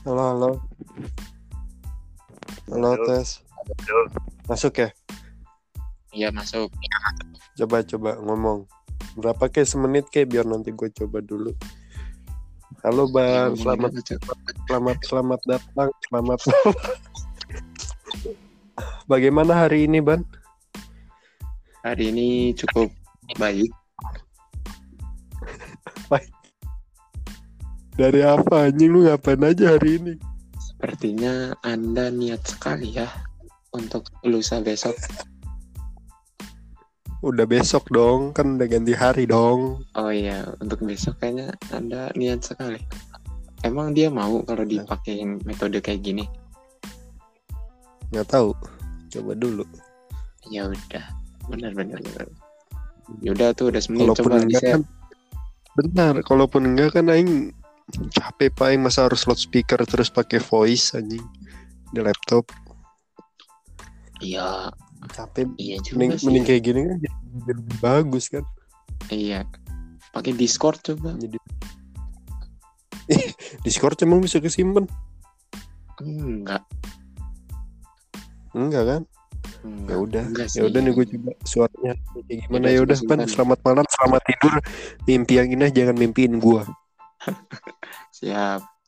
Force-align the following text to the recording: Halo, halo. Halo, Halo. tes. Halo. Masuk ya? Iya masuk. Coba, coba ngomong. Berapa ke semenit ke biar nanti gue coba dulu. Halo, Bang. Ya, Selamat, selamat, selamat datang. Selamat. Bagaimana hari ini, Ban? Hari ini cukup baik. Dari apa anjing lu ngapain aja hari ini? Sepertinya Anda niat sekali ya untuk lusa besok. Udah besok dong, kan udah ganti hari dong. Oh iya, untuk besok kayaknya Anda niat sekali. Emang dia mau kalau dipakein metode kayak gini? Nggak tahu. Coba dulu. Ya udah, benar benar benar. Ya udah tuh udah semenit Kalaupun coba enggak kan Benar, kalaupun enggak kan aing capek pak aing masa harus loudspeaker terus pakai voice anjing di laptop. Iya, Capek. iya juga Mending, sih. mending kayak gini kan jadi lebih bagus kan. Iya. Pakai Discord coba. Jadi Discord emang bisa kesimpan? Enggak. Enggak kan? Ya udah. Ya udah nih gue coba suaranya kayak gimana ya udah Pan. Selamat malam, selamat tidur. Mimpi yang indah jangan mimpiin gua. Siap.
Halo, 0.00 0.32
halo. 0.32 0.50
Halo, 2.72 2.88
Halo. 2.96 3.04
tes. 3.04 3.44
Halo. 3.84 4.08
Masuk 4.48 4.72
ya? 4.80 4.88
Iya 6.16 6.32
masuk. 6.32 6.72
Coba, 7.60 7.84
coba 7.84 8.16
ngomong. 8.16 8.64
Berapa 9.20 9.52
ke 9.52 9.60
semenit 9.60 10.08
ke 10.08 10.24
biar 10.24 10.48
nanti 10.48 10.72
gue 10.72 10.88
coba 10.88 11.20
dulu. 11.20 11.52
Halo, 12.80 13.12
Bang. 13.12 13.52
Ya, 13.52 13.76
Selamat, 13.76 13.92
selamat, 14.64 14.96
selamat 15.04 15.40
datang. 15.44 15.88
Selamat. 16.08 16.40
Bagaimana 19.12 19.52
hari 19.68 19.84
ini, 19.84 20.00
Ban? 20.00 20.24
Hari 21.84 22.08
ini 22.08 22.56
cukup 22.56 22.88
baik. 23.36 23.68
Dari 28.00 28.24
apa 28.24 28.64
anjing 28.64 28.96
lu 28.96 29.04
ngapain 29.04 29.44
aja 29.44 29.76
hari 29.76 30.00
ini? 30.00 30.16
Sepertinya 30.56 31.52
Anda 31.60 32.08
niat 32.08 32.48
sekali 32.48 32.96
ya 32.96 33.04
untuk 33.76 34.08
lusa 34.24 34.64
besok. 34.64 34.96
Udah 37.20 37.44
besok 37.44 37.92
dong, 37.92 38.32
kan 38.32 38.56
udah 38.56 38.64
ganti 38.72 38.96
hari 38.96 39.28
dong. 39.28 39.84
Oh 40.00 40.08
iya, 40.08 40.48
untuk 40.64 40.80
besok 40.88 41.20
kayaknya 41.20 41.52
Anda 41.76 42.08
niat 42.16 42.40
sekali. 42.40 42.80
Emang 43.68 43.92
dia 43.92 44.08
mau 44.08 44.40
kalau 44.48 44.64
dipakein 44.64 45.36
metode 45.44 45.84
kayak 45.84 46.00
gini? 46.00 46.24
Nggak 48.16 48.32
tahu. 48.32 48.56
Coba 49.12 49.36
dulu. 49.36 49.68
Ya 50.48 50.64
udah, 50.72 51.04
benar 51.52 51.76
benar 51.76 52.00
benar. 52.00 52.32
Ya 53.20 53.36
udah 53.36 53.52
tuh 53.52 53.68
udah 53.68 53.84
semenit 53.84 54.08
Kalaupun 54.08 54.24
coba 54.24 54.40
enggak 54.40 54.62
kan 54.64 54.82
Benar, 55.76 56.14
kalaupun 56.24 56.62
enggak 56.64 56.96
kan 56.96 57.12
aing 57.12 57.52
capek 58.10 58.48
pak 58.54 58.66
aing 58.72 58.82
masa 58.82 59.06
harus 59.06 59.26
loudspeaker 59.26 59.80
terus 59.86 60.08
pakai 60.08 60.38
voice 60.38 60.94
anjing 60.94 61.22
di 61.90 62.00
laptop. 62.00 62.46
Iya, 64.20 64.68
Capek. 65.10 65.48
iya 65.56 65.80
juga 65.80 65.96
Mending, 66.04 66.20
sih. 66.20 66.24
mending 66.28 66.44
kayak 66.44 66.62
gini 66.62 66.80
kan 66.84 66.96
jadi 67.00 67.52
lebih 67.56 67.76
bagus 67.80 68.24
kan. 68.28 68.44
Iya. 69.08 69.48
Pakai 70.12 70.36
Discord 70.36 70.84
coba. 70.84 71.16
Jadi 71.16 71.40
Discord 73.66 73.96
emang 74.04 74.20
bisa 74.20 74.38
kesimpan? 74.38 74.84
Enggak. 76.04 76.62
Enggak 78.52 78.84
kan? 78.84 79.02
Ya 79.88 79.96
udah. 80.00 80.24
Ya 80.56 80.62
udah 80.68 80.80
nih 80.80 80.92
gue 80.96 81.06
coba 81.16 81.32
suaranya 81.44 81.92
kayak 82.28 82.48
gimana 82.48 82.66
ya 82.72 82.80
udah 82.84 82.96
Pan. 83.04 83.20
Selamat 83.28 83.58
malam, 83.64 83.84
selamat 83.88 84.22
tidur. 84.28 84.54
Mimpi 85.04 85.32
yang 85.36 85.48
indah 85.52 85.70
jangan 85.72 85.96
mimpiin 85.96 86.40
gua. 86.40 86.64
Siap. 88.20 88.79